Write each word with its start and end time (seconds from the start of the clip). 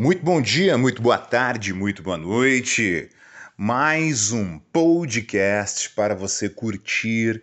Muito 0.00 0.24
bom 0.24 0.40
dia, 0.40 0.78
muito 0.78 1.02
boa 1.02 1.18
tarde, 1.18 1.74
muito 1.74 2.04
boa 2.04 2.16
noite. 2.16 3.10
Mais 3.56 4.30
um 4.30 4.56
podcast 4.56 5.90
para 5.90 6.14
você 6.14 6.48
curtir, 6.48 7.42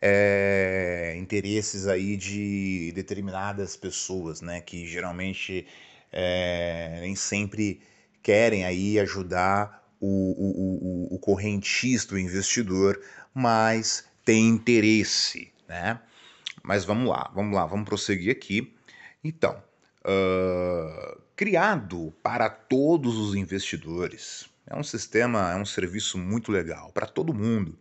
É, 0.00 1.14
interesses 1.18 1.88
aí 1.88 2.16
de 2.16 2.92
determinadas 2.94 3.76
pessoas, 3.76 4.40
né? 4.40 4.60
Que 4.60 4.86
geralmente 4.86 5.66
é, 6.12 6.98
nem 7.00 7.16
sempre 7.16 7.80
querem 8.22 8.64
aí 8.64 8.98
ajudar 9.00 9.84
o, 10.00 10.06
o, 10.06 11.12
o, 11.12 11.14
o 11.16 11.18
correntista, 11.18 12.14
o 12.14 12.18
investidor, 12.18 13.00
mas 13.34 14.04
tem 14.24 14.48
interesse, 14.48 15.52
né? 15.68 16.00
Mas 16.66 16.84
vamos 16.84 17.08
lá, 17.08 17.30
vamos 17.32 17.54
lá, 17.54 17.64
vamos 17.64 17.88
prosseguir 17.88 18.32
aqui. 18.32 18.74
Então, 19.22 19.62
uh, 20.04 21.22
criado 21.36 22.12
para 22.24 22.50
todos 22.50 23.16
os 23.16 23.36
investidores, 23.36 24.48
é 24.66 24.74
um 24.74 24.82
sistema, 24.82 25.52
é 25.52 25.54
um 25.54 25.64
serviço 25.64 26.18
muito 26.18 26.50
legal 26.50 26.90
para 26.90 27.06
todo 27.06 27.32
mundo, 27.32 27.78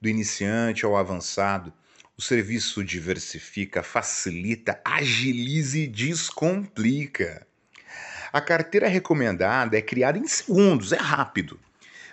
do 0.00 0.08
iniciante 0.08 0.82
ao 0.82 0.96
avançado. 0.96 1.74
O 2.16 2.22
serviço 2.22 2.82
diversifica, 2.82 3.82
facilita, 3.82 4.80
agiliza 4.82 5.80
e 5.80 5.86
descomplica. 5.86 7.46
A 8.32 8.40
carteira 8.40 8.88
recomendada 8.88 9.76
é 9.76 9.82
criada 9.82 10.16
em 10.16 10.26
segundos, 10.26 10.90
é 10.90 10.96
rápido. 10.96 11.60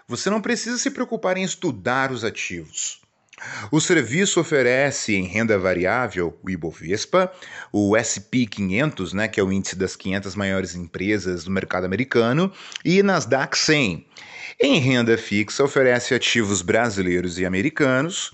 Você 0.06 0.30
não 0.30 0.42
precisa 0.42 0.78
se 0.78 0.92
preocupar 0.92 1.38
em 1.38 1.44
estudar 1.44 2.12
os 2.12 2.26
ativos. 2.26 2.99
O 3.72 3.80
serviço 3.80 4.40
oferece 4.40 5.16
em 5.16 5.24
renda 5.24 5.58
variável 5.58 6.38
o 6.44 6.50
Ibovespa, 6.50 7.32
o 7.72 7.96
SP 7.96 8.46
500, 8.46 9.14
né, 9.14 9.28
que 9.28 9.40
é 9.40 9.44
o 9.44 9.52
índice 9.52 9.76
das 9.76 9.96
500 9.96 10.36
maiores 10.36 10.76
empresas 10.76 11.44
do 11.44 11.52
mercado 11.52 11.86
americano, 11.86 12.52
e 12.84 13.02
Nasdaq 13.04 13.58
100. 13.58 14.06
Em 14.60 14.80
renda 14.80 15.18
fixa, 15.18 15.64
oferece 15.64 16.14
ativos 16.14 16.62
brasileiros 16.62 17.40
e 17.40 17.46
americanos, 17.46 18.32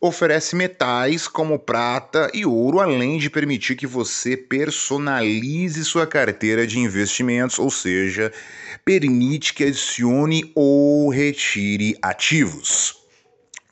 oferece 0.00 0.56
metais 0.56 1.28
como 1.28 1.60
prata 1.60 2.28
e 2.34 2.44
ouro, 2.44 2.80
além 2.80 3.18
de 3.18 3.30
permitir 3.30 3.76
que 3.76 3.86
você 3.86 4.36
personalize 4.36 5.84
sua 5.84 6.04
carteira 6.04 6.66
de 6.66 6.80
investimentos, 6.80 7.60
ou 7.60 7.70
seja, 7.70 8.32
permite 8.84 9.54
que 9.54 9.62
adicione 9.62 10.50
ou 10.56 11.08
retire 11.08 11.96
ativos. 12.02 13.01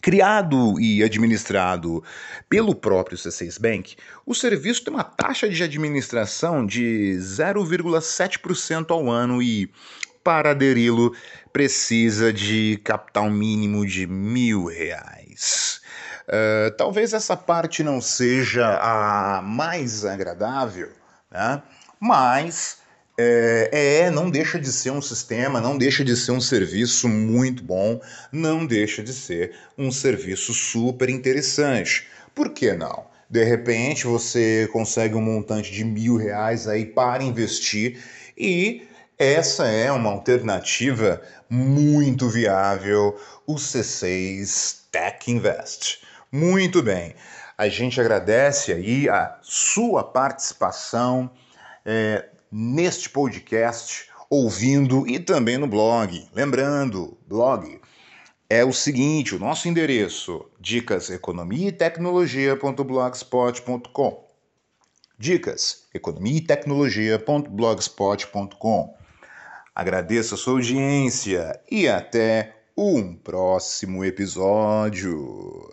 Criado 0.00 0.80
e 0.80 1.02
administrado 1.02 2.02
pelo 2.48 2.74
próprio 2.74 3.18
C6 3.18 3.60
Bank, 3.60 3.96
o 4.24 4.34
serviço 4.34 4.84
tem 4.84 4.94
uma 4.94 5.04
taxa 5.04 5.48
de 5.48 5.62
administração 5.62 6.64
de 6.64 7.16
0,7% 7.18 8.90
ao 8.90 9.10
ano 9.10 9.42
e, 9.42 9.70
para 10.24 10.50
aderi-lo, 10.52 11.14
precisa 11.52 12.32
de 12.32 12.80
capital 12.82 13.30
mínimo 13.30 13.86
de 13.86 14.06
mil 14.06 14.66
reais. 14.66 15.80
Uh, 16.26 16.70
talvez 16.76 17.12
essa 17.12 17.36
parte 17.36 17.82
não 17.82 18.00
seja 18.00 18.78
a 18.80 19.42
mais 19.42 20.04
agradável, 20.04 20.90
né? 21.30 21.62
mas 21.98 22.78
é, 23.72 24.03
é, 24.03 24.10
não 24.10 24.31
deixa 24.31 24.58
de 24.58 24.72
ser 24.72 24.91
um 24.91 25.03
sistema, 25.03 25.60
não 25.60 25.76
deixa 25.76 26.04
de 26.04 26.16
ser 26.16 26.32
um 26.32 26.41
serviço 26.41 27.08
muito 27.08 27.62
bom, 27.62 28.00
não 28.32 28.66
deixa 28.66 29.03
de 29.03 29.12
ser 29.12 29.54
um 29.76 29.91
serviço 29.91 30.54
super 30.54 31.08
interessante. 31.08 32.06
Por 32.34 32.50
que 32.50 32.72
não? 32.72 33.04
De 33.28 33.44
repente 33.44 34.06
você 34.06 34.69
consegue 34.72 35.14
um 35.14 35.20
montante 35.20 35.70
de 35.70 35.84
mil 35.84 36.16
reais 36.16 36.66
aí 36.66 36.84
para 36.86 37.22
investir 37.22 37.98
e 38.36 38.82
essa 39.19 39.66
é 39.66 39.92
uma 39.92 40.10
alternativa 40.10 41.20
muito 41.48 42.28
viável, 42.28 43.19
o 43.47 43.56
C6 43.56 44.84
Tech 44.91 45.30
Invest. 45.30 46.00
Muito 46.32 46.82
bem, 46.82 47.14
a 47.59 47.69
gente 47.69 48.00
agradece 48.00 48.72
aí 48.72 49.09
a 49.09 49.36
sua 49.42 50.03
participação. 50.03 51.30
É, 51.84 52.25
neste 52.50 53.08
podcast, 53.08 54.08
ouvindo 54.28 55.06
e 55.06 55.18
também 55.18 55.58
no 55.58 55.66
blog. 55.66 56.28
Lembrando, 56.34 57.16
blog 57.26 57.80
é 58.52 58.64
o 58.64 58.72
seguinte, 58.72 59.36
o 59.36 59.38
nosso 59.38 59.68
endereço, 59.68 60.44
dicas 60.58 61.08
economia 61.08 61.68
e 61.68 61.72
tecnologia.blogspot.com. 61.72 64.28
Dicas 65.16 65.86
economia 65.94 66.38
e 66.38 66.41
tecnologia.blogspot.com. 66.41 68.98
Agradeço 69.72 70.34
a 70.34 70.36
sua 70.36 70.54
audiência 70.54 71.60
e 71.70 71.86
até 71.86 72.56
um 72.76 73.14
próximo 73.14 74.04
episódio. 74.04 75.70